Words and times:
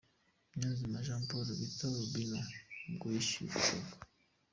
Niyonzima 0.55 1.03
Jean 1.05 1.21
Paul 1.29 1.47
bita 1.59 1.85
Robinho 1.93 2.39
ubwo 2.87 3.05
yishyushyaga. 3.13 3.91